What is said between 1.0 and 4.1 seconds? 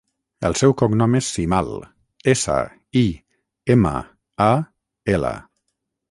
és Simal: essa, i, ema,